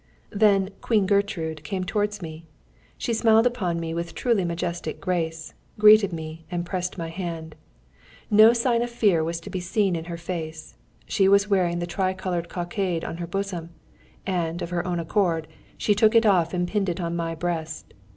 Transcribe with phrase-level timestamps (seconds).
[0.31, 2.43] Then "Queen Gertrude" came towards me.
[2.97, 7.53] She smiled upon me with truly majestic grace, greeted me and pressed my hand.
[8.31, 10.73] No sign of fear was to be seen in her face.
[11.05, 13.69] She was wearing the tricoloured cockade on her bosom,
[14.25, 17.93] and, of her own accord, she took it off and pinned it on my breast.